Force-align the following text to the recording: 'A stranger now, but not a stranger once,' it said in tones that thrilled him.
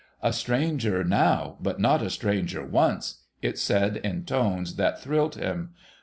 'A 0.29 0.33
stranger 0.33 1.03
now, 1.03 1.57
but 1.61 1.79
not 1.79 2.01
a 2.01 2.09
stranger 2.09 2.65
once,' 2.65 3.19
it 3.43 3.59
said 3.59 3.97
in 3.97 4.25
tones 4.25 4.75
that 4.77 4.99
thrilled 4.99 5.35
him. 5.35 5.75